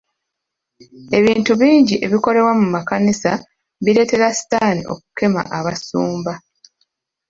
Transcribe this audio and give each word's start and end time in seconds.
Ebintu 1.17 1.49
ebingi 1.55 1.95
ebikolebwa 2.05 2.53
mu 2.59 2.67
makanisa 2.75 3.31
bireetera 3.83 4.27
sitaani 4.37 4.81
okukema 4.93 5.41
Abasumba. 5.57 6.33